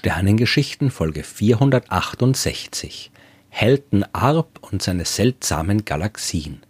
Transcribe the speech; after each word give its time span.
Sternengeschichten 0.00 0.90
Folge 0.90 1.22
468 1.22 3.10
Helden 3.50 4.02
Arp 4.14 4.58
und 4.62 4.82
seine 4.82 5.04
seltsamen 5.04 5.84
Galaxien. 5.84 6.62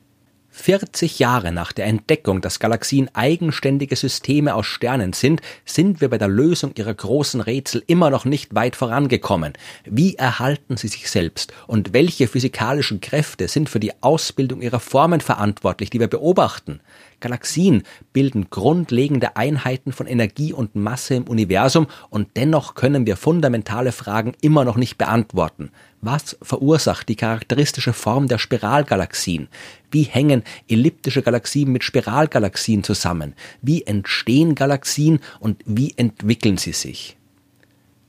40 0.50 1.20
Jahre 1.20 1.52
nach 1.52 1.70
der 1.70 1.86
Entdeckung, 1.86 2.40
dass 2.40 2.58
Galaxien 2.58 3.08
eigenständige 3.14 3.94
Systeme 3.94 4.56
aus 4.56 4.66
Sternen 4.66 5.12
sind, 5.12 5.42
sind 5.64 6.00
wir 6.00 6.10
bei 6.10 6.18
der 6.18 6.26
Lösung 6.26 6.72
ihrer 6.74 6.92
großen 6.92 7.40
Rätsel 7.40 7.84
immer 7.86 8.10
noch 8.10 8.24
nicht 8.24 8.52
weit 8.56 8.74
vorangekommen. 8.74 9.52
Wie 9.84 10.16
erhalten 10.16 10.76
sie 10.76 10.88
sich 10.88 11.08
selbst 11.08 11.52
und 11.68 11.92
welche 11.92 12.26
physikalischen 12.26 13.00
Kräfte 13.00 13.46
sind 13.46 13.70
für 13.70 13.78
die 13.78 13.92
Ausbildung 14.02 14.60
ihrer 14.60 14.80
Formen 14.80 15.20
verantwortlich, 15.20 15.88
die 15.90 16.00
wir 16.00 16.08
beobachten? 16.08 16.80
Galaxien 17.20 17.82
bilden 18.12 18.48
grundlegende 18.50 19.36
Einheiten 19.36 19.92
von 19.92 20.06
Energie 20.06 20.52
und 20.52 20.74
Masse 20.74 21.14
im 21.14 21.24
Universum 21.24 21.86
und 22.08 22.28
dennoch 22.36 22.74
können 22.74 23.06
wir 23.06 23.16
fundamentale 23.16 23.92
Fragen 23.92 24.32
immer 24.40 24.64
noch 24.64 24.76
nicht 24.76 24.98
beantworten. 24.98 25.70
Was 26.00 26.36
verursacht 26.42 27.08
die 27.08 27.16
charakteristische 27.16 27.92
Form 27.92 28.26
der 28.26 28.38
Spiralgalaxien? 28.38 29.48
Wie 29.90 30.02
hängen 30.02 30.42
elliptische 30.68 31.22
Galaxien 31.22 31.70
mit 31.70 31.84
Spiralgalaxien 31.84 32.82
zusammen? 32.82 33.34
Wie 33.60 33.82
entstehen 33.82 34.54
Galaxien 34.54 35.20
und 35.40 35.62
wie 35.66 35.92
entwickeln 35.96 36.56
sie 36.56 36.72
sich? 36.72 37.16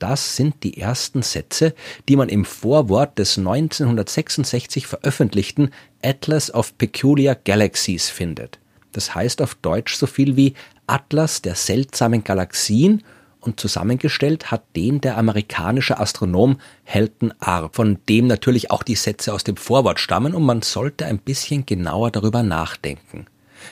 Das 0.02 0.34
sind 0.34 0.64
die 0.64 0.78
ersten 0.78 1.22
Sätze, 1.22 1.74
die 2.08 2.16
man 2.16 2.28
im 2.28 2.44
Vorwort 2.44 3.20
des 3.20 3.38
1966 3.38 4.88
veröffentlichten 4.88 5.70
Atlas 6.02 6.52
of 6.52 6.76
Peculiar 6.76 7.36
Galaxies 7.36 8.10
findet. 8.10 8.58
Das 8.92 9.14
heißt 9.14 9.42
auf 9.42 9.54
Deutsch 9.56 9.94
so 9.96 10.06
viel 10.06 10.36
wie 10.36 10.54
Atlas 10.86 11.42
der 11.42 11.54
seltsamen 11.54 12.24
Galaxien 12.24 13.02
und 13.40 13.58
zusammengestellt 13.58 14.50
hat 14.50 14.62
den 14.76 15.00
der 15.00 15.18
amerikanische 15.18 15.98
Astronom 15.98 16.58
Helton 16.84 17.34
Arp, 17.40 17.74
von 17.74 17.98
dem 18.08 18.26
natürlich 18.26 18.70
auch 18.70 18.82
die 18.82 18.94
Sätze 18.94 19.34
aus 19.34 19.44
dem 19.44 19.56
Vorwort 19.56 20.00
stammen 20.00 20.34
und 20.34 20.44
man 20.44 20.62
sollte 20.62 21.06
ein 21.06 21.18
bisschen 21.18 21.66
genauer 21.66 22.10
darüber 22.10 22.42
nachdenken. 22.42 23.26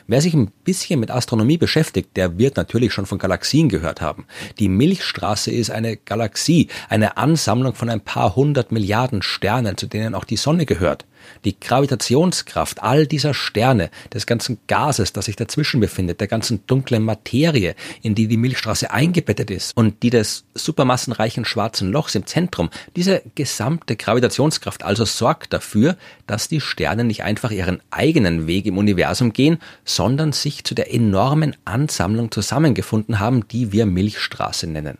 Wer 0.06 0.20
sich 0.20 0.34
ein 0.34 0.52
bisschen 0.64 1.00
mit 1.00 1.10
Astronomie 1.10 1.56
beschäftigt, 1.58 2.16
der 2.16 2.38
wird 2.38 2.56
natürlich 2.56 2.92
schon 2.92 3.06
von 3.06 3.18
Galaxien 3.18 3.68
gehört 3.68 4.00
haben. 4.00 4.26
Die 4.58 4.68
Milchstraße 4.68 5.50
ist 5.50 5.70
eine 5.70 5.96
Galaxie, 5.96 6.68
eine 6.88 7.16
Ansammlung 7.16 7.74
von 7.74 7.90
ein 7.90 8.00
paar 8.00 8.36
hundert 8.36 8.72
Milliarden 8.72 9.22
Sternen, 9.22 9.76
zu 9.76 9.86
denen 9.86 10.14
auch 10.14 10.24
die 10.24 10.36
Sonne 10.36 10.66
gehört. 10.66 11.06
Die 11.44 11.58
Gravitationskraft 11.58 12.82
all 12.82 13.06
dieser 13.06 13.34
Sterne, 13.34 13.90
des 14.12 14.26
ganzen 14.26 14.58
Gases, 14.66 15.12
das 15.12 15.26
sich 15.26 15.36
dazwischen 15.36 15.80
befindet, 15.80 16.20
der 16.20 16.28
ganzen 16.28 16.66
dunklen 16.66 17.02
Materie, 17.02 17.74
in 18.02 18.14
die 18.14 18.28
die 18.28 18.36
Milchstraße 18.36 18.90
eingebettet 18.90 19.50
ist 19.50 19.76
und 19.76 20.02
die 20.02 20.10
des 20.10 20.44
supermassenreichen 20.54 21.44
schwarzen 21.44 21.90
Lochs 21.90 22.14
im 22.14 22.26
Zentrum, 22.26 22.70
diese 22.96 23.22
gesamte 23.34 23.96
Gravitationskraft 23.96 24.82
also 24.82 25.04
sorgt 25.04 25.52
dafür, 25.52 25.96
dass 26.26 26.48
die 26.48 26.60
Sterne 26.60 27.04
nicht 27.04 27.22
einfach 27.22 27.50
ihren 27.50 27.80
eigenen 27.90 28.46
Weg 28.46 28.66
im 28.66 28.78
Universum 28.78 29.32
gehen, 29.32 29.58
sondern 29.84 30.32
sich 30.32 30.64
zu 30.64 30.74
der 30.74 30.92
enormen 30.92 31.56
Ansammlung 31.64 32.30
zusammengefunden 32.30 33.20
haben, 33.20 33.46
die 33.48 33.72
wir 33.72 33.86
Milchstraße 33.86 34.66
nennen. 34.66 34.98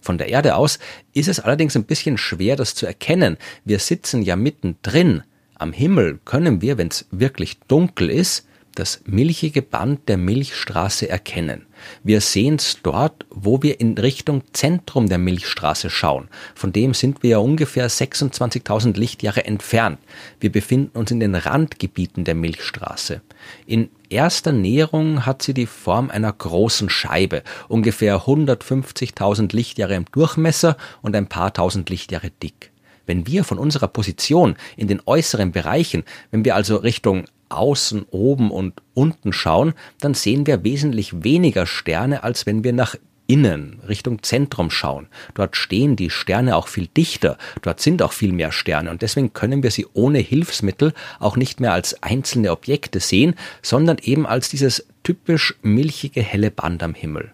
Von 0.00 0.18
der 0.18 0.28
Erde 0.28 0.56
aus 0.56 0.78
ist 1.12 1.28
es 1.28 1.40
allerdings 1.40 1.76
ein 1.76 1.84
bisschen 1.84 2.18
schwer, 2.18 2.56
das 2.56 2.74
zu 2.74 2.86
erkennen. 2.86 3.36
Wir 3.64 3.78
sitzen 3.78 4.22
ja 4.22 4.36
mittendrin 4.36 5.22
am 5.58 5.72
Himmel 5.72 6.20
können 6.24 6.62
wir, 6.62 6.78
wenn 6.78 6.88
es 6.88 7.06
wirklich 7.10 7.58
dunkel 7.68 8.10
ist, 8.10 8.46
das 8.78 9.02
milchige 9.06 9.60
Band 9.60 10.08
der 10.08 10.16
Milchstraße 10.16 11.08
erkennen. 11.08 11.66
Wir 12.04 12.20
sehen 12.20 12.56
es 12.56 12.78
dort, 12.82 13.26
wo 13.28 13.60
wir 13.62 13.80
in 13.80 13.98
Richtung 13.98 14.42
Zentrum 14.52 15.08
der 15.08 15.18
Milchstraße 15.18 15.90
schauen. 15.90 16.28
Von 16.54 16.72
dem 16.72 16.94
sind 16.94 17.22
wir 17.24 17.30
ja 17.30 17.38
ungefähr 17.38 17.90
26.000 17.90 18.96
Lichtjahre 18.96 19.44
entfernt. 19.44 19.98
Wir 20.38 20.52
befinden 20.52 20.96
uns 20.96 21.10
in 21.10 21.18
den 21.18 21.34
Randgebieten 21.34 22.24
der 22.24 22.36
Milchstraße. 22.36 23.20
In 23.66 23.88
erster 24.10 24.52
Näherung 24.52 25.26
hat 25.26 25.42
sie 25.42 25.54
die 25.54 25.66
Form 25.66 26.08
einer 26.08 26.32
großen 26.32 26.88
Scheibe, 26.88 27.42
ungefähr 27.66 28.26
150.000 28.26 29.54
Lichtjahre 29.54 29.94
im 29.94 30.04
Durchmesser 30.12 30.76
und 31.02 31.16
ein 31.16 31.26
paar 31.26 31.52
tausend 31.52 31.90
Lichtjahre 31.90 32.30
dick. 32.30 32.70
Wenn 33.08 33.26
wir 33.26 33.42
von 33.42 33.58
unserer 33.58 33.88
Position 33.88 34.54
in 34.76 34.86
den 34.86 35.02
äußeren 35.04 35.50
Bereichen, 35.50 36.04
wenn 36.30 36.44
wir 36.44 36.54
also 36.54 36.76
Richtung 36.76 37.24
außen, 37.48 38.06
oben 38.10 38.50
und 38.50 38.74
unten 38.94 39.32
schauen, 39.32 39.72
dann 40.00 40.14
sehen 40.14 40.46
wir 40.46 40.62
wesentlich 40.62 41.24
weniger 41.24 41.66
Sterne, 41.66 42.22
als 42.22 42.46
wenn 42.46 42.62
wir 42.62 42.74
nach 42.74 42.94
innen, 43.26 43.80
Richtung 43.86 44.22
Zentrum 44.22 44.70
schauen. 44.70 45.06
Dort 45.34 45.56
stehen 45.56 45.96
die 45.96 46.10
Sterne 46.10 46.56
auch 46.56 46.68
viel 46.68 46.86
dichter, 46.86 47.38
dort 47.62 47.80
sind 47.80 48.02
auch 48.02 48.12
viel 48.12 48.32
mehr 48.32 48.52
Sterne 48.52 48.90
und 48.90 49.02
deswegen 49.02 49.32
können 49.32 49.62
wir 49.62 49.70
sie 49.70 49.86
ohne 49.92 50.18
Hilfsmittel 50.18 50.92
auch 51.18 51.36
nicht 51.36 51.60
mehr 51.60 51.72
als 51.72 52.02
einzelne 52.02 52.50
Objekte 52.50 53.00
sehen, 53.00 53.34
sondern 53.62 53.98
eben 54.02 54.26
als 54.26 54.48
dieses 54.48 54.86
typisch 55.02 55.54
milchige 55.62 56.22
helle 56.22 56.50
Band 56.50 56.82
am 56.82 56.94
Himmel. 56.94 57.32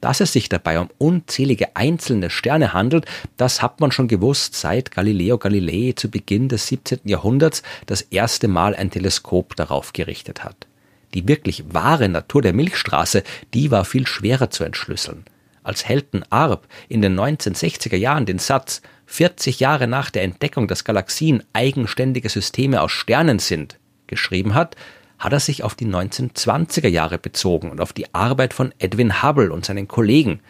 Dass 0.00 0.20
es 0.20 0.32
sich 0.32 0.48
dabei 0.48 0.80
um 0.80 0.88
unzählige 0.98 1.76
einzelne 1.76 2.30
Sterne 2.30 2.72
handelt, 2.72 3.04
das 3.36 3.60
hat 3.60 3.80
man 3.80 3.92
schon 3.92 4.08
gewusst, 4.08 4.54
seit 4.54 4.90
Galileo 4.90 5.36
Galilei 5.36 5.92
zu 5.94 6.10
Beginn 6.10 6.48
des 6.48 6.66
17. 6.68 7.00
Jahrhunderts 7.04 7.62
das 7.86 8.02
erste 8.02 8.48
Mal 8.48 8.74
ein 8.74 8.90
Teleskop 8.90 9.56
darauf 9.56 9.92
gerichtet 9.92 10.42
hat. 10.42 10.66
Die 11.12 11.28
wirklich 11.28 11.64
wahre 11.74 12.08
Natur 12.08 12.40
der 12.40 12.52
Milchstraße, 12.52 13.24
die 13.52 13.70
war 13.70 13.84
viel 13.84 14.06
schwerer 14.06 14.50
zu 14.50 14.64
entschlüsseln. 14.64 15.24
Als 15.62 15.86
Helton 15.86 16.24
Arp 16.30 16.66
in 16.88 17.02
den 17.02 17.18
1960er 17.18 17.96
Jahren 17.96 18.24
den 18.24 18.38
Satz 18.38 18.80
40 19.06 19.60
Jahre 19.60 19.86
nach 19.86 20.10
der 20.10 20.22
Entdeckung, 20.22 20.68
dass 20.68 20.84
Galaxien 20.84 21.42
eigenständige 21.52 22.28
Systeme 22.28 22.80
aus 22.80 22.92
Sternen 22.92 23.40
sind, 23.40 23.78
geschrieben 24.06 24.54
hat, 24.54 24.76
hat 25.20 25.32
er 25.32 25.40
sich 25.40 25.62
auf 25.62 25.74
die 25.74 25.86
1920er 25.86 26.88
Jahre 26.88 27.18
bezogen 27.18 27.70
und 27.70 27.80
auf 27.80 27.92
die 27.92 28.12
Arbeit 28.14 28.54
von 28.54 28.74
Edwin 28.78 29.22
Hubble 29.22 29.52
und 29.52 29.64
seinen 29.64 29.86
Kollegen. 29.86 30.40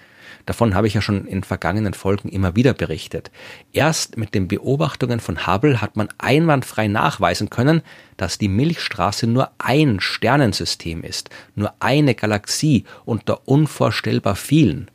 Davon 0.47 0.75
habe 0.75 0.86
ich 0.86 0.94
ja 0.94 1.03
schon 1.03 1.26
in 1.26 1.42
vergangenen 1.42 1.92
Folgen 1.92 2.28
immer 2.28 2.56
wieder 2.56 2.72
berichtet. 2.72 3.31
Erst 3.72 4.16
mit 4.16 4.34
den 4.34 4.48
Beobachtungen 4.48 5.20
von 5.20 5.47
Hubble 5.47 5.82
hat 5.82 5.97
man 5.97 6.08
einwandfrei 6.19 6.88
nachweisen 6.88 7.50
können, 7.50 7.82
dass 8.16 8.38
die 8.38 8.48
Milchstraße 8.48 9.26
nur 9.26 9.50
ein 9.58 10.00
Sternensystem 10.00 11.02
ist, 11.02 11.31
nur 11.56 11.75
eine 11.81 12.14
Galaxie 12.14 12.84
unter 13.04 13.47
unvorstellbar 13.47 14.37
vielen. 14.37 14.88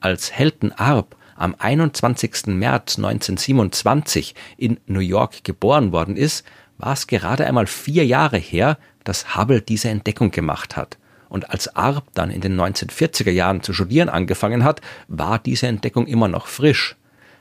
Als 0.00 0.32
Helton 0.32 0.72
Arp 0.72 1.16
am 1.36 1.54
21. 1.56 2.48
März 2.48 2.98
1927 2.98 4.34
in 4.56 4.78
New 4.86 5.00
York 5.00 5.44
geboren 5.44 5.92
worden 5.92 6.16
ist, 6.16 6.44
war 6.78 6.92
es 6.92 7.06
gerade 7.06 7.46
einmal 7.46 7.66
vier 7.66 8.06
Jahre 8.06 8.38
her, 8.38 8.78
dass 9.04 9.36
Hubble 9.36 9.60
diese 9.60 9.88
Entdeckung 9.88 10.30
gemacht 10.30 10.76
hat. 10.76 10.96
Und 11.28 11.50
als 11.50 11.76
Arp 11.76 12.06
dann 12.14 12.30
in 12.30 12.40
den 12.40 12.58
1940er 12.58 13.30
Jahren 13.30 13.62
zu 13.62 13.72
studieren 13.72 14.08
angefangen 14.08 14.64
hat, 14.64 14.80
war 15.08 15.38
diese 15.38 15.66
Entdeckung 15.66 16.06
immer 16.06 16.28
noch 16.28 16.46
frisch. 16.46 16.96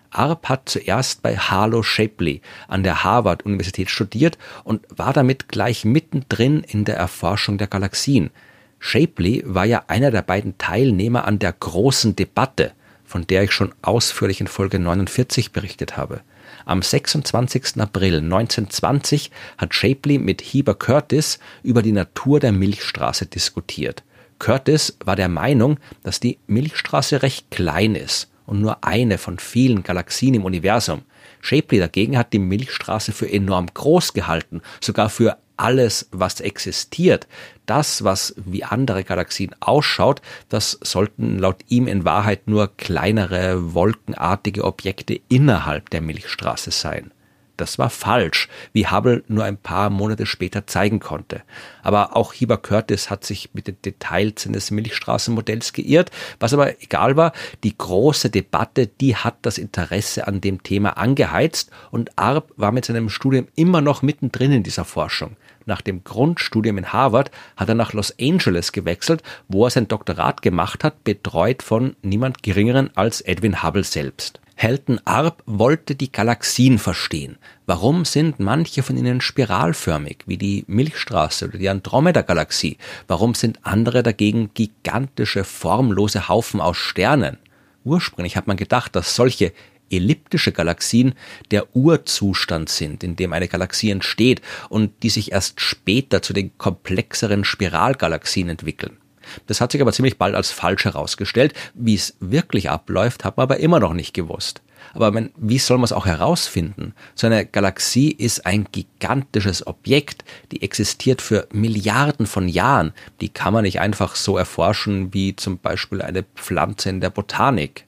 Arp 0.09 0.49
hat 0.49 0.69
zuerst 0.69 1.21
bei 1.21 1.37
Harlow 1.37 1.83
Shapley 1.83 2.41
an 2.67 2.83
der 2.83 3.03
Harvard-Universität 3.03 3.89
studiert 3.89 4.37
und 4.63 4.85
war 4.89 5.13
damit 5.13 5.47
gleich 5.47 5.85
mittendrin 5.85 6.63
in 6.63 6.85
der 6.85 6.97
Erforschung 6.97 7.57
der 7.57 7.67
Galaxien. 7.67 8.31
Shapley 8.79 9.43
war 9.45 9.65
ja 9.65 9.83
einer 9.87 10.11
der 10.11 10.21
beiden 10.21 10.57
Teilnehmer 10.57 11.25
an 11.25 11.39
der 11.39 11.51
großen 11.51 12.15
Debatte, 12.15 12.71
von 13.05 13.25
der 13.27 13.43
ich 13.43 13.51
schon 13.51 13.73
ausführlich 13.81 14.41
in 14.41 14.47
Folge 14.47 14.79
49 14.79 15.51
berichtet 15.51 15.97
habe. 15.97 16.21
Am 16.67 16.81
26. 16.81 17.79
April 17.79 18.15
1920 18.15 19.31
hat 19.57 19.73
Shapley 19.73 20.17
mit 20.17 20.41
Heber 20.41 20.75
Curtis 20.75 21.39
über 21.63 21.81
die 21.81 21.93
Natur 21.93 22.41
der 22.41 22.51
Milchstraße 22.51 23.25
diskutiert. 23.25 24.03
Curtis 24.37 24.97
war 25.05 25.15
der 25.15 25.29
Meinung, 25.29 25.79
dass 26.03 26.19
die 26.19 26.39
Milchstraße 26.47 27.23
recht 27.23 27.49
klein 27.51 27.95
ist 27.95 28.29
und 28.45 28.59
nur 28.59 28.83
eine 28.83 29.17
von 29.17 29.39
vielen 29.39 29.81
Galaxien 29.81 30.33
im 30.33 30.43
Universum. 30.43 31.03
Shapley 31.39 31.79
dagegen 31.79 32.17
hat 32.17 32.33
die 32.33 32.39
Milchstraße 32.39 33.13
für 33.13 33.31
enorm 33.31 33.67
groß 33.73 34.11
gehalten, 34.11 34.61
sogar 34.81 35.09
für 35.09 35.37
alles, 35.57 36.07
was 36.11 36.39
existiert, 36.39 37.27
das, 37.65 38.03
was 38.03 38.33
wie 38.37 38.63
andere 38.63 39.03
Galaxien 39.03 39.55
ausschaut, 39.59 40.21
das 40.49 40.79
sollten 40.81 41.39
laut 41.39 41.57
ihm 41.67 41.87
in 41.87 42.05
Wahrheit 42.05 42.47
nur 42.47 42.75
kleinere 42.77 43.73
wolkenartige 43.73 44.63
Objekte 44.63 45.19
innerhalb 45.27 45.89
der 45.89 46.01
Milchstraße 46.01 46.71
sein. 46.71 47.11
Das 47.57 47.79
war 47.79 47.89
falsch, 47.89 48.47
wie 48.71 48.87
Hubble 48.87 49.23
nur 49.27 49.43
ein 49.43 49.57
paar 49.57 49.89
Monate 49.89 50.27
später 50.27 50.67
zeigen 50.67 50.99
konnte. 50.99 51.41
Aber 51.81 52.15
auch 52.15 52.33
Heber 52.33 52.57
Curtis 52.57 53.09
hat 53.09 53.25
sich 53.25 53.49
mit 53.53 53.67
den 53.67 53.81
Details 53.81 54.43
seines 54.43 54.69
Milchstraßenmodells 54.69 55.73
geirrt. 55.73 56.11
Was 56.39 56.53
aber 56.53 56.81
egal 56.83 57.17
war, 57.17 57.33
die 57.63 57.75
große 57.75 58.29
Debatte, 58.29 58.85
die 58.85 59.15
hat 59.15 59.37
das 59.41 59.57
Interesse 59.57 60.27
an 60.27 60.39
dem 60.39 60.61
Thema 60.61 60.97
angeheizt 60.97 61.71
und 61.89 62.17
Arp 62.17 62.53
war 62.57 62.71
mit 62.71 62.85
seinem 62.85 63.09
Studium 63.09 63.47
immer 63.55 63.81
noch 63.81 64.03
mittendrin 64.03 64.51
in 64.51 64.63
dieser 64.63 64.85
Forschung. 64.85 65.35
Nach 65.67 65.81
dem 65.81 66.03
Grundstudium 66.05 66.77
in 66.77 66.93
Harvard 66.93 67.29
hat 67.57 67.67
er 67.67 67.75
nach 67.75 67.91
Los 67.91 68.15
Angeles 68.19 68.71
gewechselt, 68.71 69.21
wo 69.49 69.65
er 69.65 69.69
sein 69.69 69.89
Doktorat 69.89 70.41
gemacht 70.41 70.85
hat, 70.85 71.03
betreut 71.03 71.61
von 71.61 71.97
niemand 72.01 72.41
geringeren 72.41 72.89
als 72.95 73.19
Edwin 73.19 73.61
Hubble 73.61 73.83
selbst. 73.83 74.39
Helton 74.55 75.01
Arp 75.03 75.43
wollte 75.45 75.93
die 75.95 76.11
Galaxien 76.11 76.79
verstehen. 76.79 77.37
Warum 77.65 78.05
sind 78.05 78.39
manche 78.39 78.81
von 78.81 78.97
ihnen 78.97 79.19
spiralförmig, 79.19 80.19
wie 80.25 80.37
die 80.37 80.63
Milchstraße 80.67 81.45
oder 81.45 81.57
die 81.57 81.69
Andromeda-Galaxie? 81.69 82.77
Warum 83.07 83.35
sind 83.35 83.59
andere 83.63 84.01
dagegen 84.03 84.51
gigantische, 84.53 85.43
formlose 85.43 86.29
Haufen 86.29 86.61
aus 86.61 86.77
Sternen? 86.77 87.37
Ursprünglich 87.83 88.37
hat 88.37 88.47
man 88.47 88.57
gedacht, 88.57 88.95
dass 88.95 89.15
solche 89.15 89.51
elliptische 89.89 90.51
Galaxien 90.51 91.13
der 91.51 91.75
Urzustand 91.75 92.69
sind, 92.69 93.03
in 93.03 93.15
dem 93.15 93.33
eine 93.33 93.47
Galaxie 93.47 93.91
entsteht 93.91 94.41
und 94.69 94.91
die 95.03 95.09
sich 95.09 95.31
erst 95.31 95.61
später 95.61 96.21
zu 96.21 96.33
den 96.33 96.57
komplexeren 96.57 97.43
Spiralgalaxien 97.43 98.49
entwickeln. 98.49 98.97
Das 99.45 99.61
hat 99.61 99.71
sich 99.71 99.81
aber 99.81 99.91
ziemlich 99.91 100.17
bald 100.17 100.35
als 100.35 100.51
falsch 100.51 100.85
herausgestellt. 100.85 101.53
Wie 101.73 101.95
es 101.95 102.15
wirklich 102.19 102.69
abläuft, 102.69 103.25
hat 103.25 103.37
man 103.37 103.43
aber 103.43 103.57
immer 103.57 103.79
noch 103.79 103.93
nicht 103.93 104.13
gewusst. 104.13 104.61
Aber 104.93 105.11
man, 105.11 105.31
wie 105.35 105.59
soll 105.59 105.77
man 105.77 105.85
es 105.85 105.91
auch 105.91 106.05
herausfinden? 106.05 106.93
So 107.15 107.27
eine 107.27 107.45
Galaxie 107.45 108.11
ist 108.11 108.45
ein 108.45 108.67
gigantisches 108.71 109.65
Objekt, 109.67 110.23
die 110.51 110.61
existiert 110.61 111.21
für 111.21 111.47
Milliarden 111.51 112.25
von 112.25 112.47
Jahren. 112.47 112.93
Die 113.21 113.29
kann 113.29 113.53
man 113.53 113.63
nicht 113.63 113.79
einfach 113.79 114.15
so 114.15 114.37
erforschen 114.37 115.13
wie 115.13 115.35
zum 115.35 115.57
Beispiel 115.59 116.01
eine 116.01 116.23
Pflanze 116.23 116.89
in 116.89 117.01
der 117.01 117.09
Botanik. 117.09 117.86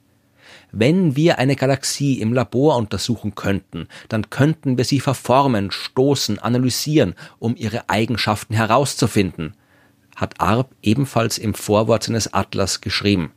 Wenn 0.72 1.16
wir 1.16 1.40
eine 1.40 1.56
Galaxie 1.56 2.22
im 2.22 2.34
Labor 2.34 2.78
untersuchen 2.78 3.36
könnten, 3.36 3.88
dann 4.08 4.30
könnten 4.30 4.78
wir 4.78 4.86
sie 4.86 5.00
verformen, 5.00 5.72
stoßen, 5.72 6.40
analysieren, 6.40 7.16
um 7.40 7.56
ihre 7.56 7.90
Eigenschaften 7.90 8.54
herauszufinden 8.54 9.54
hat 10.20 10.40
Arp 10.40 10.72
ebenfalls 10.82 11.38
im 11.38 11.54
Vorwort 11.54 12.04
seines 12.04 12.34
Atlas 12.34 12.82
geschrieben. 12.82 13.32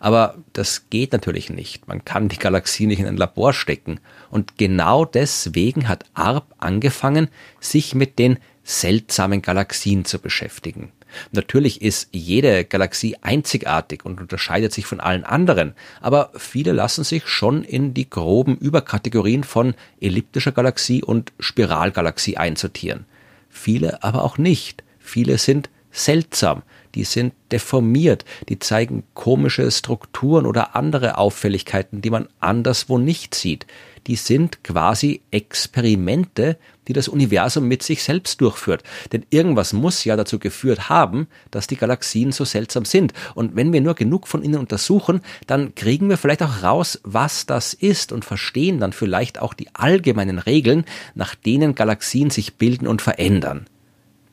Aber 0.00 0.36
das 0.52 0.88
geht 0.90 1.12
natürlich 1.12 1.50
nicht. 1.50 1.88
Man 1.88 2.04
kann 2.04 2.28
die 2.28 2.38
Galaxie 2.38 2.86
nicht 2.86 3.00
in 3.00 3.06
ein 3.06 3.16
Labor 3.16 3.52
stecken. 3.52 4.00
Und 4.30 4.58
genau 4.58 5.04
deswegen 5.04 5.88
hat 5.88 6.04
Arp 6.14 6.54
angefangen, 6.58 7.28
sich 7.60 7.94
mit 7.94 8.18
den 8.18 8.38
seltsamen 8.68 9.40
Galaxien 9.40 10.04
zu 10.04 10.18
beschäftigen. 10.18 10.92
Natürlich 11.32 11.80
ist 11.80 12.08
jede 12.12 12.66
Galaxie 12.66 13.16
einzigartig 13.22 14.04
und 14.04 14.20
unterscheidet 14.20 14.74
sich 14.74 14.84
von 14.84 15.00
allen 15.00 15.24
anderen, 15.24 15.72
aber 16.02 16.32
viele 16.36 16.72
lassen 16.72 17.02
sich 17.02 17.26
schon 17.26 17.64
in 17.64 17.94
die 17.94 18.10
groben 18.10 18.58
Überkategorien 18.58 19.42
von 19.42 19.74
elliptischer 20.02 20.52
Galaxie 20.52 21.02
und 21.02 21.32
Spiralgalaxie 21.40 22.36
einsortieren. 22.36 23.06
Viele 23.48 24.02
aber 24.02 24.22
auch 24.22 24.36
nicht. 24.36 24.84
Viele 24.98 25.38
sind 25.38 25.70
seltsam, 25.90 26.62
die 26.94 27.04
sind 27.04 27.32
deformiert, 27.50 28.26
die 28.50 28.58
zeigen 28.58 29.04
komische 29.14 29.70
Strukturen 29.70 30.44
oder 30.44 30.76
andere 30.76 31.16
Auffälligkeiten, 31.16 32.02
die 32.02 32.10
man 32.10 32.28
anderswo 32.38 32.98
nicht 32.98 33.34
sieht. 33.34 33.66
Die 34.08 34.16
sind 34.16 34.64
quasi 34.64 35.20
Experimente, 35.30 36.58
die 36.88 36.94
das 36.94 37.08
Universum 37.08 37.68
mit 37.68 37.82
sich 37.82 38.02
selbst 38.02 38.40
durchführt. 38.40 38.82
Denn 39.12 39.26
irgendwas 39.28 39.74
muss 39.74 40.04
ja 40.04 40.16
dazu 40.16 40.38
geführt 40.38 40.88
haben, 40.88 41.28
dass 41.50 41.66
die 41.66 41.76
Galaxien 41.76 42.32
so 42.32 42.44
seltsam 42.44 42.86
sind. 42.86 43.12
Und 43.34 43.54
wenn 43.54 43.72
wir 43.72 43.82
nur 43.82 43.94
genug 43.94 44.26
von 44.26 44.42
ihnen 44.42 44.58
untersuchen, 44.58 45.20
dann 45.46 45.74
kriegen 45.74 46.08
wir 46.08 46.16
vielleicht 46.16 46.42
auch 46.42 46.62
raus, 46.62 46.98
was 47.04 47.44
das 47.44 47.74
ist 47.74 48.10
und 48.10 48.24
verstehen 48.24 48.80
dann 48.80 48.92
vielleicht 48.92 49.40
auch 49.40 49.52
die 49.52 49.68
allgemeinen 49.74 50.38
Regeln, 50.38 50.84
nach 51.14 51.34
denen 51.34 51.74
Galaxien 51.74 52.30
sich 52.30 52.54
bilden 52.54 52.86
und 52.86 53.02
verändern. 53.02 53.66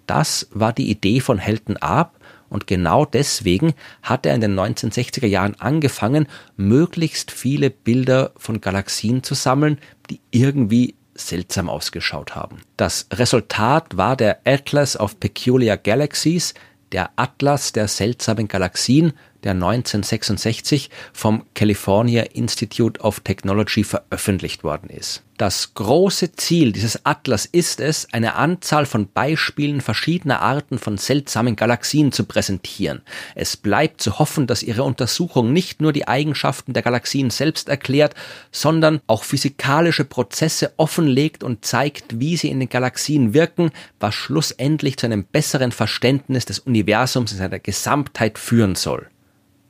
Das 0.08 0.48
war 0.52 0.72
die 0.72 0.90
Idee 0.90 1.20
von 1.20 1.38
Helton 1.38 1.78
Arp 1.78 2.15
und 2.50 2.68
genau 2.68 3.06
deswegen 3.06 3.74
hat 4.02 4.26
er 4.26 4.36
in 4.36 4.42
den 4.42 4.60
1960er 4.60 5.28
Jahren 5.28 5.56
angefangen, 5.60 6.28
möglichst 6.58 7.32
viele 7.32 7.70
Bilder 7.70 8.32
von 8.38 8.62
Galaxien 8.62 9.24
zu 9.24 9.34
sammeln, 9.34 9.80
die 10.10 10.20
irgendwie 10.32 10.96
seltsam 11.16 11.70
ausgeschaut 11.70 12.36
haben. 12.36 12.58
Das 12.78 13.08
Resultat 13.14 13.98
war 13.98 14.16
der 14.16 14.42
Atlas 14.46 15.00
of 15.00 15.20
Peculiar 15.20 15.78
Galaxies, 15.78 16.54
der 16.92 17.12
Atlas 17.16 17.72
der 17.72 17.88
seltsamen 17.88 18.48
Galaxien, 18.48 19.14
der 19.46 19.54
1966 19.54 20.90
vom 21.14 21.46
California 21.54 22.24
Institute 22.34 23.00
of 23.00 23.22
Technology 23.22 23.84
veröffentlicht 23.84 24.64
worden 24.64 24.90
ist. 24.90 25.24
Das 25.38 25.74
große 25.74 26.32
Ziel 26.32 26.72
dieses 26.72 27.06
Atlas 27.06 27.46
ist 27.46 27.82
es, 27.82 28.08
eine 28.14 28.36
Anzahl 28.36 28.86
von 28.86 29.10
Beispielen 29.12 29.82
verschiedener 29.82 30.42
Arten 30.42 30.80
von 30.80 30.98
seltsamen 30.98 31.58
Galaxien 31.58 32.14
zu 32.14 32.24
präsentieren. 32.24 33.02
Es 33.36 33.58
bleibt 33.58 34.00
zu 34.02 34.18
hoffen, 34.18 34.48
dass 34.48 34.64
ihre 34.64 34.84
Untersuchung 34.84 35.52
nicht 35.52 35.82
nur 35.82 35.92
die 35.92 36.08
Eigenschaften 36.08 36.72
der 36.72 36.84
Galaxien 36.84 37.32
selbst 37.32 37.68
erklärt, 37.68 38.16
sondern 38.52 39.02
auch 39.08 39.26
physikalische 39.26 40.06
Prozesse 40.06 40.72
offenlegt 40.78 41.44
und 41.44 41.66
zeigt, 41.66 42.22
wie 42.22 42.38
sie 42.38 42.50
in 42.50 42.62
den 42.62 42.70
Galaxien 42.70 43.34
wirken, 43.34 43.72
was 44.00 44.16
schlussendlich 44.16 44.96
zu 44.96 45.06
einem 45.06 45.26
besseren 45.26 45.74
Verständnis 45.74 46.46
des 46.46 46.60
Universums 46.60 47.34
in 47.34 47.40
seiner 47.40 47.60
Gesamtheit 47.60 48.40
führen 48.40 48.76
soll. 48.76 49.10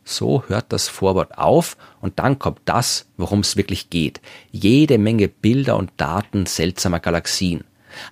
So 0.07 0.43
hört 0.47 0.65
das 0.69 0.87
Vorwort 0.87 1.37
auf 1.39 1.77
und 1.99 2.19
dann 2.19 2.37
kommt 2.37 2.61
das, 2.65 3.07
worum 3.17 3.39
es 3.39 3.57
wirklich 3.57 3.89
geht. 3.89 4.21
Jede 4.51 4.99
Menge 4.99 5.27
Bilder 5.27 5.77
und 5.77 5.91
Daten 5.97 6.45
seltsamer 6.45 6.99
Galaxien. 6.99 7.63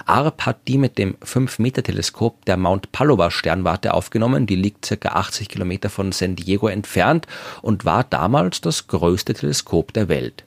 ARP 0.05 0.45
hat 0.45 0.67
die 0.67 0.77
mit 0.77 0.97
dem 0.97 1.15
5-Meter-Teleskop 1.17 2.45
der 2.45 2.57
Mount 2.57 2.91
Pallova 2.91 3.29
Sternwarte 3.29 3.93
aufgenommen, 3.93 4.47
die 4.47 4.55
liegt 4.55 4.85
circa 4.85 5.09
80 5.09 5.49
Kilometer 5.49 5.89
von 5.89 6.11
San 6.11 6.35
Diego 6.35 6.67
entfernt 6.67 7.27
und 7.61 7.85
war 7.85 8.03
damals 8.03 8.61
das 8.61 8.87
größte 8.87 9.33
Teleskop 9.33 9.93
der 9.93 10.09
Welt. 10.09 10.45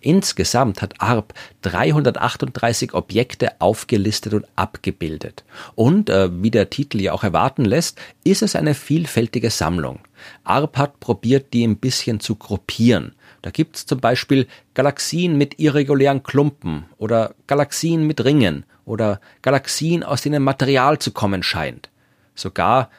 Insgesamt 0.00 0.82
hat 0.82 1.00
ARP 1.00 1.34
338 1.62 2.94
Objekte 2.94 3.60
aufgelistet 3.60 4.34
und 4.34 4.46
abgebildet. 4.56 5.44
Und, 5.74 6.10
äh, 6.10 6.28
wie 6.42 6.50
der 6.50 6.70
Titel 6.70 7.00
ja 7.00 7.12
auch 7.12 7.24
erwarten 7.24 7.64
lässt, 7.64 8.00
ist 8.24 8.42
es 8.42 8.56
eine 8.56 8.74
vielfältige 8.74 9.50
Sammlung. 9.50 10.00
ARP 10.44 10.76
hat 10.78 11.00
probiert, 11.00 11.52
die 11.52 11.66
ein 11.66 11.76
bisschen 11.78 12.20
zu 12.20 12.36
gruppieren. 12.36 13.14
Da 13.42 13.50
gibt's 13.50 13.86
zum 13.86 14.00
Beispiel 14.00 14.46
Galaxien 14.74 15.38
mit 15.38 15.60
irregulären 15.60 16.22
Klumpen 16.22 16.86
oder 16.98 17.34
Galaxien 17.46 18.06
mit 18.06 18.24
Ringen 18.24 18.64
oder 18.84 19.20
Galaxien, 19.42 20.02
aus 20.02 20.22
denen 20.22 20.42
Material 20.42 20.98
zu 20.98 21.12
kommen 21.12 21.42
scheint. 21.42 21.90
Sogar 22.34 22.90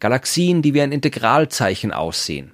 Galaxien, 0.00 0.60
die 0.60 0.74
wie 0.74 0.82
ein 0.82 0.92
Integralzeichen 0.92 1.92
aussehen. 1.92 2.52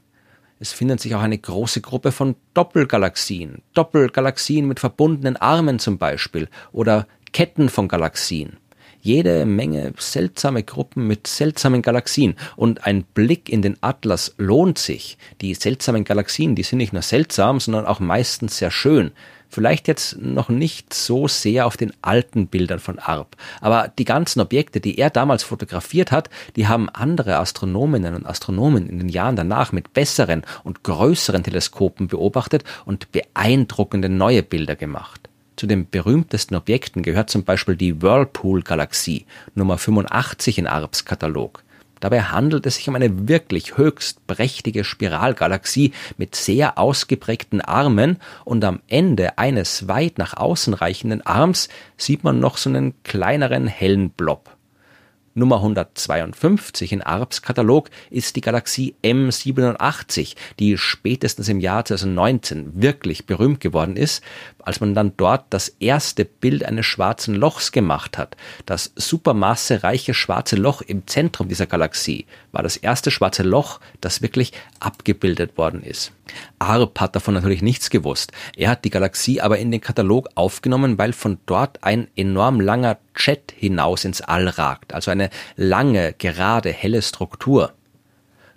Es 0.62 0.72
findet 0.72 1.00
sich 1.00 1.14
auch 1.14 1.22
eine 1.22 1.38
große 1.38 1.80
Gruppe 1.80 2.12
von 2.12 2.36
Doppelgalaxien, 2.52 3.62
Doppelgalaxien 3.72 4.68
mit 4.68 4.78
verbundenen 4.78 5.38
Armen 5.38 5.78
zum 5.78 5.96
Beispiel 5.96 6.48
oder 6.70 7.06
Ketten 7.32 7.70
von 7.70 7.88
Galaxien. 7.88 8.58
Jede 9.00 9.46
Menge 9.46 9.94
seltsame 9.96 10.62
Gruppen 10.62 11.06
mit 11.06 11.26
seltsamen 11.26 11.80
Galaxien 11.80 12.34
und 12.56 12.84
ein 12.84 13.04
Blick 13.04 13.48
in 13.48 13.62
den 13.62 13.78
Atlas 13.80 14.34
lohnt 14.36 14.76
sich. 14.76 15.16
Die 15.40 15.54
seltsamen 15.54 16.04
Galaxien, 16.04 16.54
die 16.54 16.62
sind 16.62 16.76
nicht 16.76 16.92
nur 16.92 17.00
seltsam, 17.00 17.58
sondern 17.58 17.86
auch 17.86 17.98
meistens 17.98 18.58
sehr 18.58 18.70
schön. 18.70 19.12
Vielleicht 19.52 19.88
jetzt 19.88 20.16
noch 20.18 20.48
nicht 20.48 20.94
so 20.94 21.26
sehr 21.26 21.66
auf 21.66 21.76
den 21.76 21.92
alten 22.02 22.46
Bildern 22.46 22.78
von 22.78 23.00
Arp, 23.00 23.36
aber 23.60 23.92
die 23.98 24.04
ganzen 24.04 24.40
Objekte, 24.40 24.80
die 24.80 24.96
er 24.96 25.10
damals 25.10 25.42
fotografiert 25.42 26.12
hat, 26.12 26.30
die 26.54 26.68
haben 26.68 26.88
andere 26.88 27.38
Astronominnen 27.38 28.14
und 28.14 28.26
Astronomen 28.26 28.88
in 28.88 28.98
den 28.98 29.08
Jahren 29.08 29.34
danach 29.34 29.72
mit 29.72 29.92
besseren 29.92 30.44
und 30.62 30.84
größeren 30.84 31.42
Teleskopen 31.42 32.06
beobachtet 32.06 32.62
und 32.84 33.10
beeindruckende 33.10 34.08
neue 34.08 34.44
Bilder 34.44 34.76
gemacht. 34.76 35.28
Zu 35.56 35.66
den 35.66 35.90
berühmtesten 35.90 36.54
Objekten 36.54 37.02
gehört 37.02 37.28
zum 37.28 37.42
Beispiel 37.42 37.74
die 37.74 38.00
Whirlpool-Galaxie, 38.00 39.26
Nummer 39.56 39.78
85 39.78 40.58
in 40.58 40.66
Arps 40.68 41.04
Katalog. 41.04 41.64
Dabei 42.00 42.22
handelt 42.22 42.66
es 42.66 42.76
sich 42.76 42.88
um 42.88 42.94
eine 42.94 43.28
wirklich 43.28 43.76
höchst 43.76 44.26
prächtige 44.26 44.84
Spiralgalaxie 44.84 45.92
mit 46.16 46.34
sehr 46.34 46.78
ausgeprägten 46.78 47.60
Armen 47.60 48.16
und 48.44 48.64
am 48.64 48.80
Ende 48.88 49.38
eines 49.38 49.86
weit 49.86 50.18
nach 50.18 50.36
außen 50.36 50.74
reichenden 50.74 51.24
Arms 51.26 51.68
sieht 51.96 52.24
man 52.24 52.40
noch 52.40 52.56
so 52.56 52.70
einen 52.70 52.94
kleineren 53.02 53.66
hellen 53.66 54.10
Blob. 54.10 54.56
Nummer 55.40 55.56
152 55.56 56.92
in 56.92 57.02
Arps 57.02 57.40
Katalog 57.40 57.88
ist 58.10 58.36
die 58.36 58.42
Galaxie 58.42 58.94
M87, 59.02 60.36
die 60.58 60.76
spätestens 60.76 61.48
im 61.48 61.60
Jahr 61.60 61.84
2019 61.84 62.82
wirklich 62.82 63.24
berühmt 63.24 63.60
geworden 63.60 63.96
ist, 63.96 64.22
als 64.62 64.80
man 64.80 64.94
dann 64.94 65.14
dort 65.16 65.46
das 65.50 65.70
erste 65.80 66.24
Bild 66.26 66.64
eines 66.64 66.84
schwarzen 66.84 67.34
Lochs 67.34 67.72
gemacht 67.72 68.18
hat. 68.18 68.36
Das 68.66 68.92
supermassereiche 68.94 70.12
schwarze 70.12 70.56
Loch 70.56 70.82
im 70.82 71.06
Zentrum 71.06 71.48
dieser 71.48 71.66
Galaxie 71.66 72.26
war 72.52 72.62
das 72.62 72.76
erste 72.76 73.10
schwarze 73.10 73.42
Loch, 73.42 73.80
das 74.00 74.22
wirklich 74.22 74.52
abgebildet 74.78 75.56
worden 75.56 75.82
ist. 75.82 76.12
Arp 76.58 77.00
hat 77.00 77.16
davon 77.16 77.34
natürlich 77.34 77.62
nichts 77.62 77.90
gewusst. 77.90 78.32
Er 78.56 78.70
hat 78.70 78.84
die 78.84 78.90
Galaxie 78.90 79.40
aber 79.40 79.58
in 79.58 79.70
den 79.70 79.80
Katalog 79.80 80.28
aufgenommen, 80.34 80.98
weil 80.98 81.12
von 81.12 81.38
dort 81.46 81.82
ein 81.82 82.08
enorm 82.14 82.60
langer 82.60 82.98
Jet 83.16 83.52
hinaus 83.56 84.04
ins 84.04 84.20
All 84.20 84.48
ragt, 84.48 84.94
also 84.94 85.10
eine 85.10 85.29
lange, 85.56 86.14
gerade, 86.18 86.70
helle 86.70 87.02
Struktur. 87.02 87.72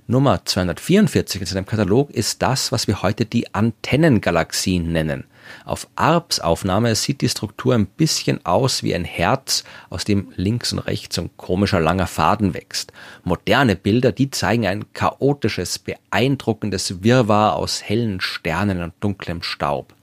Nummer 0.06 0.44
244 0.44 1.42
in 1.42 1.48
seinem 1.48 1.65
Katalog 1.65 2.12
ist 2.12 2.42
das, 2.42 2.74
was 2.74 2.88
wir 2.88 3.01
heute 3.01 3.25
die 3.25 3.53
Antennengalaxien 3.53 4.92
nennen. 4.92 5.24
Auf 5.65 5.88
Arps 5.96 6.39
Aufnahme 6.39 6.94
sieht 6.96 7.22
die 7.22 7.30
Struktur 7.30 7.74
ein 7.74 7.86
bisschen 7.86 8.46
aus 8.46 8.84
wie 8.84 8.94
ein 8.94 9.06
Herz, 9.06 9.63
aus 9.89 10.03
dem 10.03 10.34
links 10.36 10.74
und 10.74 10.80
rechts 10.80 11.18
ein 11.20 11.30
komischer 11.38 11.80
langer 11.80 12.08
Faden 12.08 12.53
wächst. 12.53 12.92
Moderne 13.24 13.75
Bilder, 13.75 14.12
die 14.12 14.30
zeigen 14.30 14.68
ein 14.68 14.92
chaotisches, 14.94 15.80
beeindruckendes 15.80 17.03
Wirrwarr 17.03 17.56
aus 17.56 17.82
hellen 17.84 18.20
Sternen 18.20 18.82
und 18.82 18.94
dunklem 19.00 19.42
Staub. 19.42 19.94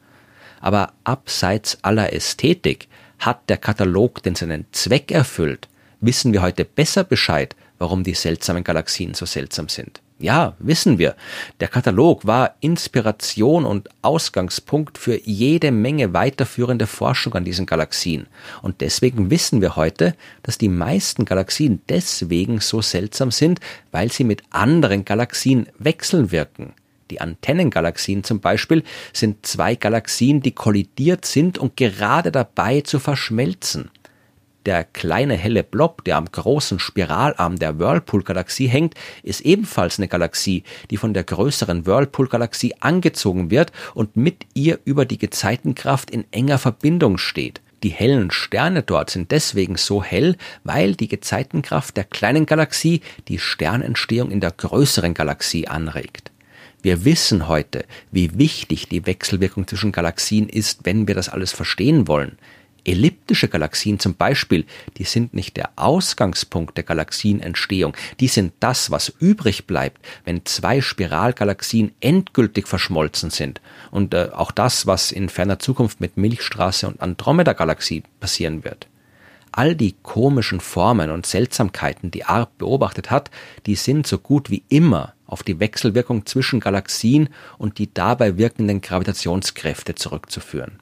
Aber 0.60 0.92
abseits 1.04 1.78
aller 1.82 2.12
Ästhetik 2.12 2.88
hat 3.18 3.48
der 3.50 3.58
Katalog 3.58 4.22
denn 4.22 4.34
seinen 4.34 4.66
Zweck 4.72 5.10
erfüllt? 5.10 5.68
Wissen 6.02 6.32
wir 6.32 6.40
heute 6.40 6.64
besser 6.64 7.04
Bescheid, 7.04 7.54
warum 7.78 8.04
die 8.04 8.14
seltsamen 8.14 8.64
Galaxien 8.64 9.12
so 9.12 9.26
seltsam 9.26 9.68
sind? 9.68 10.00
Ja, 10.18 10.54
wissen 10.58 10.98
wir. 10.98 11.14
Der 11.60 11.68
Katalog 11.68 12.26
war 12.26 12.54
Inspiration 12.60 13.66
und 13.66 13.88
Ausgangspunkt 14.00 14.96
für 14.96 15.20
jede 15.22 15.72
Menge 15.72 16.14
weiterführende 16.14 16.86
Forschung 16.86 17.34
an 17.34 17.44
diesen 17.44 17.66
Galaxien. 17.66 18.28
Und 18.62 18.80
deswegen 18.80 19.30
wissen 19.30 19.60
wir 19.60 19.76
heute, 19.76 20.14
dass 20.42 20.56
die 20.56 20.70
meisten 20.70 21.26
Galaxien 21.26 21.82
deswegen 21.90 22.60
so 22.60 22.80
seltsam 22.80 23.30
sind, 23.30 23.60
weil 23.92 24.10
sie 24.10 24.24
mit 24.24 24.42
anderen 24.48 25.04
Galaxien 25.04 25.68
wechselwirken. 25.78 26.72
Die 27.10 27.20
Antennengalaxien 27.20 28.24
zum 28.24 28.40
Beispiel 28.40 28.84
sind 29.12 29.44
zwei 29.44 29.74
Galaxien, 29.74 30.40
die 30.40 30.52
kollidiert 30.52 31.26
sind 31.26 31.58
und 31.58 31.76
gerade 31.76 32.32
dabei 32.32 32.80
zu 32.80 32.98
verschmelzen. 32.98 33.90
Der 34.66 34.84
kleine 34.84 35.36
helle 35.36 35.62
Blob, 35.62 36.04
der 36.04 36.18
am 36.18 36.30
großen 36.30 36.78
Spiralarm 36.78 37.58
der 37.58 37.78
Whirlpool-Galaxie 37.78 38.66
hängt, 38.66 38.94
ist 39.22 39.40
ebenfalls 39.40 39.98
eine 39.98 40.08
Galaxie, 40.08 40.64
die 40.90 40.98
von 40.98 41.14
der 41.14 41.24
größeren 41.24 41.86
Whirlpool-Galaxie 41.86 42.74
angezogen 42.80 43.50
wird 43.50 43.72
und 43.94 44.16
mit 44.16 44.46
ihr 44.52 44.78
über 44.84 45.06
die 45.06 45.18
Gezeitenkraft 45.18 46.10
in 46.10 46.24
enger 46.30 46.58
Verbindung 46.58 47.16
steht. 47.16 47.62
Die 47.82 47.88
hellen 47.88 48.30
Sterne 48.30 48.82
dort 48.82 49.08
sind 49.08 49.30
deswegen 49.30 49.76
so 49.76 50.02
hell, 50.02 50.36
weil 50.64 50.94
die 50.94 51.08
Gezeitenkraft 51.08 51.96
der 51.96 52.04
kleinen 52.04 52.44
Galaxie 52.44 53.00
die 53.28 53.38
Sternentstehung 53.38 54.30
in 54.30 54.40
der 54.40 54.50
größeren 54.50 55.14
Galaxie 55.14 55.66
anregt. 55.66 56.30
Wir 56.82 57.04
wissen 57.06 57.48
heute, 57.48 57.84
wie 58.10 58.38
wichtig 58.38 58.88
die 58.88 59.06
Wechselwirkung 59.06 59.66
zwischen 59.66 59.92
Galaxien 59.92 60.48
ist, 60.48 60.80
wenn 60.84 61.08
wir 61.08 61.14
das 61.14 61.30
alles 61.30 61.52
verstehen 61.52 62.06
wollen. 62.08 62.38
Elliptische 62.90 63.46
Galaxien 63.46 64.00
zum 64.00 64.16
Beispiel, 64.16 64.66
die 64.96 65.04
sind 65.04 65.32
nicht 65.32 65.56
der 65.56 65.70
Ausgangspunkt 65.76 66.76
der 66.76 66.82
Galaxienentstehung, 66.82 67.96
die 68.18 68.26
sind 68.26 68.52
das, 68.58 68.90
was 68.90 69.12
übrig 69.20 69.68
bleibt, 69.68 70.04
wenn 70.24 70.44
zwei 70.44 70.80
Spiralgalaxien 70.80 71.92
endgültig 72.00 72.66
verschmolzen 72.66 73.30
sind. 73.30 73.60
Und 73.92 74.12
äh, 74.12 74.30
auch 74.32 74.50
das, 74.50 74.88
was 74.88 75.12
in 75.12 75.28
ferner 75.28 75.60
Zukunft 75.60 76.00
mit 76.00 76.16
Milchstraße 76.16 76.88
und 76.88 77.00
Andromeda-Galaxie 77.00 78.02
passieren 78.18 78.64
wird. 78.64 78.88
All 79.52 79.76
die 79.76 79.94
komischen 80.02 80.58
Formen 80.58 81.12
und 81.12 81.26
Seltsamkeiten, 81.26 82.10
die 82.10 82.24
Arp 82.24 82.58
beobachtet 82.58 83.12
hat, 83.12 83.30
die 83.66 83.76
sind 83.76 84.08
so 84.08 84.18
gut 84.18 84.50
wie 84.50 84.64
immer 84.68 85.14
auf 85.26 85.44
die 85.44 85.60
Wechselwirkung 85.60 86.26
zwischen 86.26 86.58
Galaxien 86.58 87.28
und 87.56 87.78
die 87.78 87.94
dabei 87.94 88.36
wirkenden 88.36 88.80
Gravitationskräfte 88.80 89.94
zurückzuführen. 89.94 90.80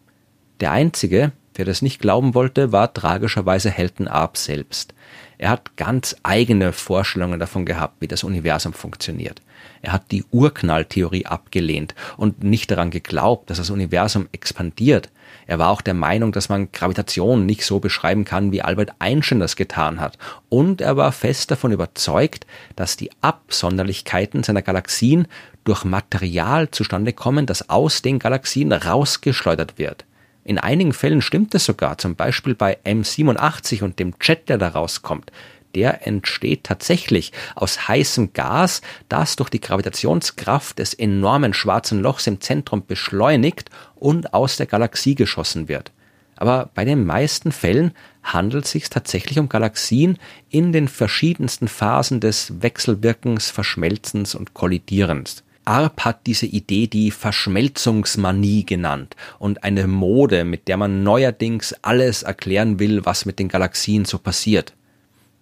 Der 0.60 0.72
einzige, 0.72 1.32
der 1.58 1.64
das 1.64 1.82
nicht 1.82 2.00
glauben 2.00 2.34
wollte, 2.34 2.72
war 2.72 2.94
tragischerweise 2.94 3.70
Helton 3.70 4.08
Arp 4.08 4.36
selbst. 4.36 4.94
Er 5.36 5.50
hat 5.50 5.76
ganz 5.76 6.16
eigene 6.22 6.72
Vorstellungen 6.72 7.38
davon 7.38 7.64
gehabt, 7.64 7.96
wie 8.00 8.08
das 8.08 8.24
Universum 8.24 8.72
funktioniert. 8.72 9.40
Er 9.82 9.92
hat 9.92 10.10
die 10.10 10.24
Urknalltheorie 10.30 11.26
abgelehnt 11.26 11.94
und 12.16 12.42
nicht 12.42 12.70
daran 12.70 12.90
geglaubt, 12.90 13.48
dass 13.48 13.58
das 13.58 13.70
Universum 13.70 14.28
expandiert. 14.32 15.10
Er 15.46 15.58
war 15.58 15.70
auch 15.70 15.80
der 15.80 15.94
Meinung, 15.94 16.32
dass 16.32 16.48
man 16.48 16.72
Gravitation 16.72 17.46
nicht 17.46 17.64
so 17.64 17.78
beschreiben 17.78 18.24
kann, 18.24 18.50
wie 18.50 18.62
Albert 18.62 18.92
Einstein 18.98 19.40
das 19.40 19.56
getan 19.56 20.00
hat. 20.00 20.18
Und 20.48 20.80
er 20.80 20.96
war 20.96 21.12
fest 21.12 21.50
davon 21.50 21.70
überzeugt, 21.72 22.46
dass 22.74 22.96
die 22.96 23.10
Absonderlichkeiten 23.20 24.42
seiner 24.42 24.62
Galaxien 24.62 25.28
durch 25.64 25.84
Material 25.84 26.70
zustande 26.70 27.12
kommen, 27.12 27.46
das 27.46 27.68
aus 27.68 28.02
den 28.02 28.18
Galaxien 28.18 28.72
rausgeschleudert 28.72 29.78
wird. 29.78 30.04
In 30.48 30.56
einigen 30.56 30.94
Fällen 30.94 31.20
stimmt 31.20 31.54
es 31.54 31.66
sogar, 31.66 31.98
zum 31.98 32.16
Beispiel 32.16 32.54
bei 32.54 32.78
M87 32.82 33.82
und 33.82 33.98
dem 33.98 34.14
Jet, 34.18 34.48
der 34.48 34.56
da 34.56 34.68
rauskommt. 34.68 35.30
Der 35.74 36.06
entsteht 36.06 36.64
tatsächlich 36.64 37.32
aus 37.54 37.86
heißem 37.86 38.32
Gas, 38.32 38.80
das 39.10 39.36
durch 39.36 39.50
die 39.50 39.60
Gravitationskraft 39.60 40.78
des 40.78 40.94
enormen 40.94 41.52
schwarzen 41.52 42.00
Lochs 42.00 42.26
im 42.26 42.40
Zentrum 42.40 42.86
beschleunigt 42.86 43.68
und 43.94 44.32
aus 44.32 44.56
der 44.56 44.64
Galaxie 44.64 45.14
geschossen 45.14 45.68
wird. 45.68 45.92
Aber 46.34 46.70
bei 46.72 46.86
den 46.86 47.04
meisten 47.04 47.52
Fällen 47.52 47.92
handelt 48.22 48.64
es 48.64 48.70
sich 48.70 48.88
tatsächlich 48.88 49.38
um 49.38 49.50
Galaxien 49.50 50.16
in 50.48 50.72
den 50.72 50.88
verschiedensten 50.88 51.68
Phasen 51.68 52.20
des 52.20 52.62
Wechselwirkens, 52.62 53.50
Verschmelzens 53.50 54.34
und 54.34 54.54
Kollidierens. 54.54 55.44
Arp 55.68 56.00
hat 56.06 56.26
diese 56.26 56.46
Idee 56.46 56.86
die 56.86 57.10
Verschmelzungsmanie 57.10 58.64
genannt 58.64 59.14
und 59.38 59.64
eine 59.64 59.86
Mode, 59.86 60.44
mit 60.44 60.66
der 60.66 60.78
man 60.78 61.02
neuerdings 61.02 61.74
alles 61.82 62.22
erklären 62.22 62.78
will, 62.78 63.04
was 63.04 63.26
mit 63.26 63.38
den 63.38 63.48
Galaxien 63.48 64.06
so 64.06 64.18
passiert. 64.18 64.72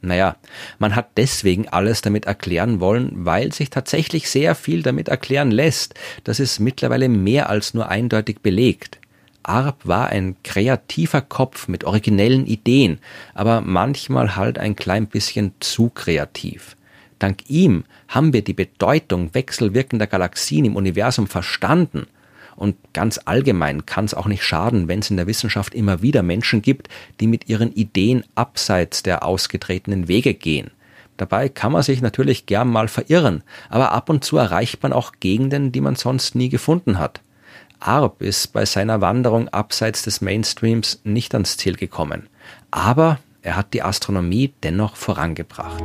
Naja, 0.00 0.34
man 0.80 0.96
hat 0.96 1.10
deswegen 1.16 1.68
alles 1.68 2.02
damit 2.02 2.24
erklären 2.24 2.80
wollen, 2.80 3.12
weil 3.24 3.52
sich 3.52 3.70
tatsächlich 3.70 4.28
sehr 4.28 4.56
viel 4.56 4.82
damit 4.82 5.06
erklären 5.06 5.52
lässt. 5.52 5.94
Das 6.24 6.40
ist 6.40 6.58
mittlerweile 6.58 7.08
mehr 7.08 7.48
als 7.48 7.72
nur 7.72 7.88
eindeutig 7.88 8.40
belegt. 8.40 8.98
Arp 9.44 9.86
war 9.86 10.08
ein 10.08 10.34
kreativer 10.42 11.20
Kopf 11.20 11.68
mit 11.68 11.84
originellen 11.84 12.46
Ideen, 12.46 12.98
aber 13.32 13.60
manchmal 13.60 14.34
halt 14.34 14.58
ein 14.58 14.74
klein 14.74 15.06
bisschen 15.06 15.52
zu 15.60 15.88
kreativ. 15.88 16.76
Dank 17.18 17.48
ihm 17.48 17.84
haben 18.08 18.32
wir 18.32 18.42
die 18.42 18.52
Bedeutung 18.52 19.34
wechselwirkender 19.34 20.06
Galaxien 20.06 20.64
im 20.64 20.76
Universum 20.76 21.26
verstanden. 21.26 22.06
Und 22.56 22.76
ganz 22.92 23.20
allgemein 23.24 23.84
kann 23.84 24.06
es 24.06 24.14
auch 24.14 24.26
nicht 24.26 24.42
schaden, 24.42 24.88
wenn 24.88 25.00
es 25.00 25.10
in 25.10 25.16
der 25.16 25.26
Wissenschaft 25.26 25.74
immer 25.74 26.02
wieder 26.02 26.22
Menschen 26.22 26.62
gibt, 26.62 26.88
die 27.20 27.26
mit 27.26 27.48
ihren 27.48 27.72
Ideen 27.72 28.24
abseits 28.34 29.02
der 29.02 29.24
ausgetretenen 29.24 30.08
Wege 30.08 30.34
gehen. 30.34 30.70
Dabei 31.16 31.48
kann 31.48 31.72
man 31.72 31.82
sich 31.82 32.02
natürlich 32.02 32.46
gern 32.46 32.68
mal 32.68 32.88
verirren, 32.88 33.42
aber 33.68 33.92
ab 33.92 34.10
und 34.10 34.24
zu 34.24 34.36
erreicht 34.36 34.82
man 34.82 34.92
auch 34.92 35.12
Gegenden, 35.20 35.72
die 35.72 35.80
man 35.80 35.96
sonst 35.96 36.34
nie 36.34 36.48
gefunden 36.48 36.98
hat. 36.98 37.20
Arp 37.80 38.22
ist 38.22 38.52
bei 38.52 38.64
seiner 38.64 39.00
Wanderung 39.00 39.48
abseits 39.48 40.02
des 40.02 40.20
Mainstreams 40.20 41.00
nicht 41.04 41.34
ans 41.34 41.56
Ziel 41.56 41.76
gekommen, 41.76 42.28
aber 42.70 43.18
er 43.42 43.56
hat 43.56 43.74
die 43.74 43.82
Astronomie 43.82 44.52
dennoch 44.62 44.96
vorangebracht. 44.96 45.84